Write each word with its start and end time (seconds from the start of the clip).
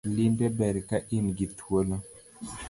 Limbe 0.15 0.47
ber 0.57 0.75
ka 0.89 0.97
ingi 1.17 1.45
thuolo 1.57 1.95